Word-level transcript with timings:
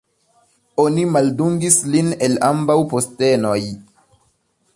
Oni 0.83 1.03
maldungis 1.17 1.77
lin 1.97 2.11
el 2.29 2.35
ambaŭ 2.51 2.79
postenoj. 2.95 3.59